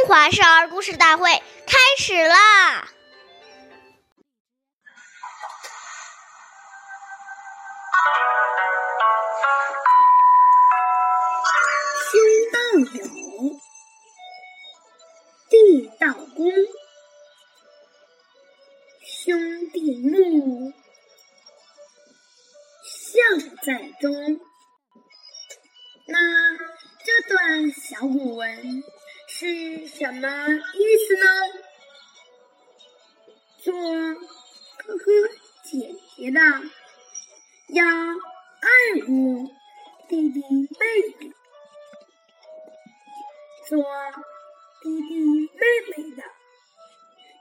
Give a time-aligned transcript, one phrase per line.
[0.00, 1.30] 中华少儿故事大会
[1.66, 2.88] 开始啦！
[12.10, 12.18] 兄
[12.50, 12.58] 道
[12.94, 13.04] 友，
[15.50, 16.50] 弟道恭，
[19.04, 20.72] 兄弟睦，
[22.82, 23.20] 孝
[23.62, 24.40] 在中。
[26.06, 26.56] 那
[27.04, 28.82] 这段小古文。
[29.40, 30.28] 是什么
[30.74, 31.24] 意思呢？
[33.56, 33.72] 做
[34.76, 35.04] 哥哥
[35.64, 36.40] 姐姐的
[37.70, 39.48] 要爱护
[40.10, 40.84] 弟弟妹
[41.18, 41.32] 妹，
[43.66, 43.82] 做
[44.82, 46.22] 弟弟妹妹的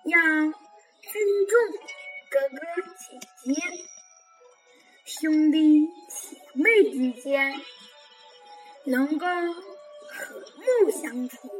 [0.05, 1.11] 要尊
[1.49, 1.51] 重
[2.29, 2.59] 哥哥
[2.97, 3.59] 姐姐，
[5.03, 7.59] 兄弟姐妹之间
[8.85, 10.39] 能够和
[10.85, 11.58] 睦相处。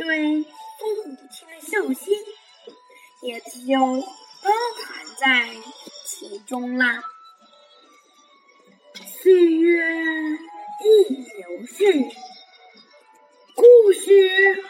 [0.00, 2.16] 对父母亲的孝心，
[3.20, 3.78] 也就
[4.42, 4.50] 包
[4.82, 5.46] 含在
[6.06, 7.02] 其中啦。
[9.22, 9.84] 岁月
[10.82, 11.92] 易流逝，
[13.54, 14.64] 故事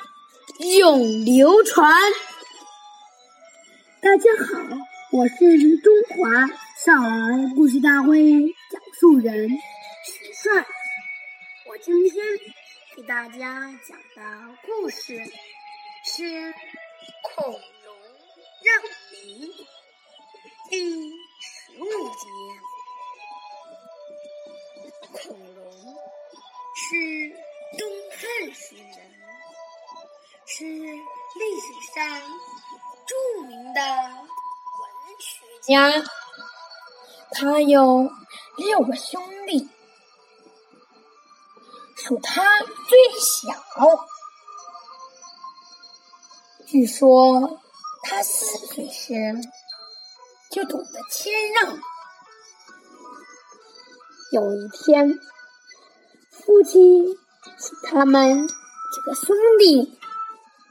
[0.81, 1.95] 永流传。
[4.03, 4.59] 大家好，
[5.13, 6.49] 我是中华
[6.85, 10.67] 少儿故事大会讲述人徐帅，
[11.69, 12.25] 我今天。
[12.97, 15.17] 给大家讲的故事
[16.05, 16.25] 是
[17.23, 17.61] 《恐龙
[18.65, 19.49] 让梨》
[20.69, 21.85] 第十五
[22.17, 22.27] 集。
[25.13, 25.73] 恐龙
[26.75, 27.31] 是
[27.79, 28.21] 东汉
[28.55, 28.93] 时人，
[30.47, 32.21] 是历史上
[33.07, 34.85] 著名的文
[35.21, 35.31] 学
[35.63, 36.03] 家。
[37.31, 38.11] 他有
[38.57, 39.69] 六个兄弟。
[42.03, 42.43] 数他
[42.89, 43.55] 最小，
[46.67, 47.61] 据说
[48.03, 49.13] 他四岁时
[50.51, 51.79] 就懂得谦让。
[54.33, 55.19] 有一天，
[56.31, 57.05] 父亲
[57.59, 59.99] 请他们几个兄弟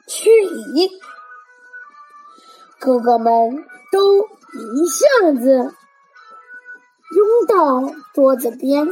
[0.08, 0.30] 去
[0.74, 0.90] 礼，
[2.80, 5.76] 哥哥们都一下子
[7.16, 8.88] 拥到桌子边。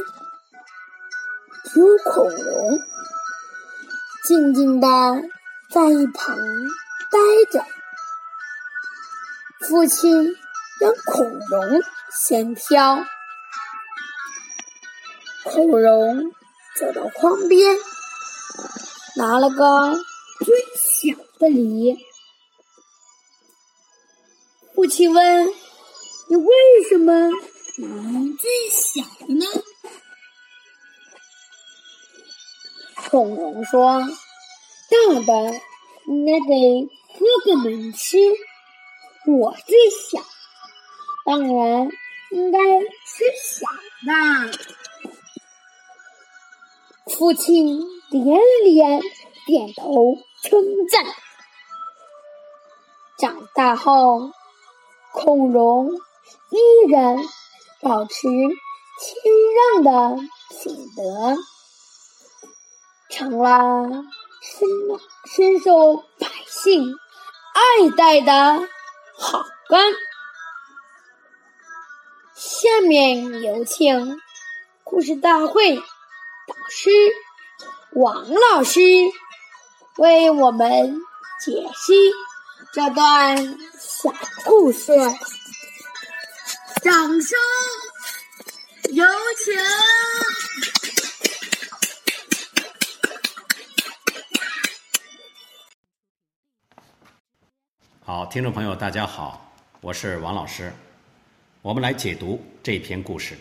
[1.76, 2.80] 有恐龙
[4.24, 4.88] 静静的
[5.70, 6.36] 在一旁
[7.10, 7.18] 呆
[7.52, 7.64] 着。
[9.68, 10.36] 父亲
[10.80, 13.04] 让恐龙先挑，
[15.44, 16.32] 恐龙
[16.76, 17.76] 走到筐边，
[19.16, 19.94] 拿了个
[20.44, 21.96] 最小的梨。
[24.74, 25.48] 父亲问
[26.30, 26.54] ：“你为
[26.88, 27.12] 什么
[27.78, 27.88] 拿
[28.38, 29.02] 最小
[33.10, 34.02] 恐龙说
[34.90, 35.60] ：“大的
[36.06, 36.88] 应该给
[37.18, 38.18] 哥哥们吃，
[39.26, 40.20] 我最小，
[41.24, 41.88] 当然
[42.30, 43.66] 应该吃小
[44.06, 44.12] 的。”
[47.16, 47.80] 父亲
[48.10, 49.00] 连连
[49.46, 51.06] 点头称赞。
[53.16, 54.32] 长大后，
[55.14, 57.16] 恐龙依然
[57.80, 60.20] 保持谦让的
[60.62, 61.38] 品德。
[63.10, 64.04] 成了
[64.42, 64.68] 深
[65.26, 66.94] 深受百姓
[67.54, 68.68] 爱戴的
[69.16, 69.92] 好官。
[72.34, 74.20] 下面有请
[74.84, 76.90] 故事大会导师
[77.92, 78.80] 王老师
[79.96, 81.00] 为我们
[81.44, 81.94] 解析
[82.72, 84.12] 这段小
[84.44, 84.92] 故事。
[86.82, 87.38] 掌声
[88.92, 89.04] 有
[89.36, 90.77] 请。
[98.08, 99.52] 好，听众朋友，大家好，
[99.82, 100.72] 我是王老师，
[101.60, 103.36] 我们来解读这篇故事。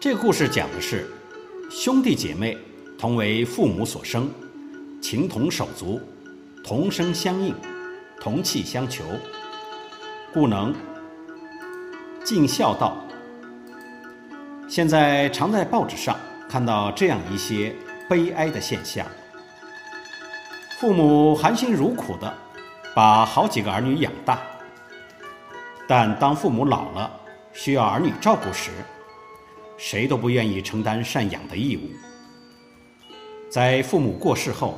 [0.00, 1.10] 这个故事讲的是
[1.68, 2.56] 兄弟姐妹
[2.96, 4.30] 同为父母所生，
[5.02, 6.00] 情同手足，
[6.62, 7.52] 同声相应，
[8.20, 9.02] 同气相求，
[10.32, 10.72] 故能
[12.22, 12.96] 尽孝道。
[14.68, 16.16] 现在常在报纸上
[16.48, 17.74] 看到这样一些
[18.08, 19.04] 悲哀的现象。
[20.80, 22.32] 父母含辛茹苦的
[22.94, 24.40] 把好几个儿女养大，
[25.86, 27.10] 但当父母老了
[27.52, 28.70] 需要儿女照顾时，
[29.76, 31.82] 谁都不愿意承担赡养的义务。
[33.48, 34.76] 在父母过世后，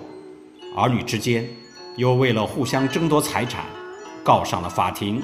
[0.77, 1.49] 儿女之间
[1.97, 3.65] 又为了互相争夺财产，
[4.23, 5.23] 告上了法庭，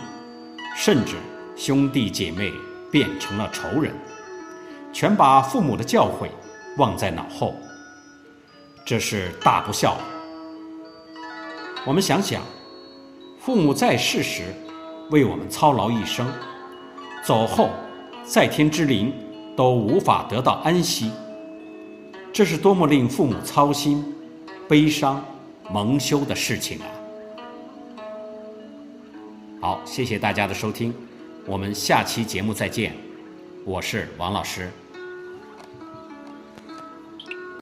[0.74, 1.16] 甚至
[1.54, 2.50] 兄弟姐妹
[2.90, 3.94] 变成了仇人，
[4.90, 6.28] 全把父母的教诲
[6.78, 7.54] 忘在脑后。
[8.86, 9.96] 这是大不孝。
[11.84, 12.42] 我们想想，
[13.40, 14.42] 父母在世时
[15.10, 16.26] 为我们操劳一生，
[17.24, 17.70] 走后
[18.24, 19.12] 在天之灵
[19.56, 21.10] 都无法得到安息，
[22.32, 24.14] 这是多么令父母操心、
[24.68, 25.24] 悲伤、
[25.72, 26.86] 蒙羞的事情啊！
[29.60, 30.94] 好，谢谢大家的收听，
[31.46, 32.94] 我们下期节目再见，
[33.64, 34.70] 我是王老师。